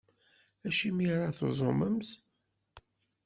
[0.67, 2.09] Acimi ara tuẓumemt?